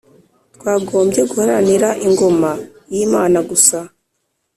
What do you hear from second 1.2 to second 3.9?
guharanira ingoma y’imana gusa